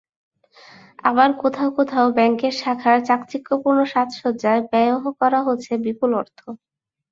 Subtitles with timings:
[1.03, 6.39] আবার কোথাও কোথাও ব্যাংকের শাখার চাকচিক্যপূর্ণ সাজসজ্জায় ব্যয়ও করা হচ্ছে বিপুল অর্থ।